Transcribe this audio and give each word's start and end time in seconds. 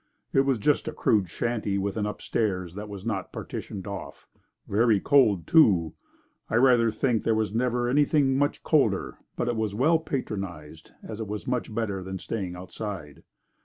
It 0.33 0.39
was 0.47 0.57
just 0.57 0.87
a 0.87 0.93
crude 0.93 1.29
shanty 1.29 1.77
with 1.77 1.95
an 1.95 2.07
upstairs 2.07 2.73
that 2.73 2.89
was 2.89 3.05
not 3.05 3.31
partitioned 3.31 3.85
off. 3.85 4.27
Very 4.67 4.99
cold 4.99 5.45
too. 5.45 5.93
I 6.49 6.55
rather 6.55 6.89
think 6.89 7.21
there 7.23 7.35
never 7.35 7.83
was 7.83 7.91
anything 7.91 8.35
much 8.35 8.63
colder. 8.63 9.19
But 9.35 9.47
it 9.47 9.55
was 9.55 9.73
very 9.73 9.81
well 9.81 9.99
patronized, 9.99 10.89
as 11.03 11.19
it 11.19 11.27
was 11.27 11.45
much 11.45 11.71
better 11.71 12.01
than 12.01 12.17
staying 12.17 12.55
outside. 12.55 13.21